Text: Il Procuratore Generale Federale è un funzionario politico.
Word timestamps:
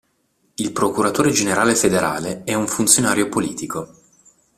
Il 0.55 0.71
Procuratore 0.71 1.29
Generale 1.29 1.75
Federale 1.75 2.43
è 2.43 2.55
un 2.55 2.65
funzionario 2.65 3.29
politico. 3.29 3.93